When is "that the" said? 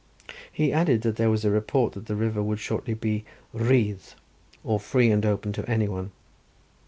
1.93-2.15